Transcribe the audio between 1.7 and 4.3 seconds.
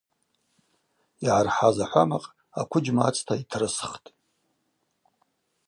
ахӏвамакъ аквыджьма ацта йтрысхтӏ.